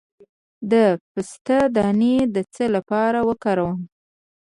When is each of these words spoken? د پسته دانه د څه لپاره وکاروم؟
د 0.71 0.73
پسته 1.11 1.57
دانه 1.75 2.13
د 2.35 2.37
څه 2.53 2.65
لپاره 2.75 3.19
وکاروم؟ 3.29 3.79